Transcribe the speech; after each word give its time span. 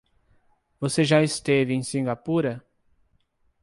Você 0.79 1.03
já 1.03 1.21
esteve 1.21 1.75
em 1.75 1.83
Cingapura? 1.83 2.65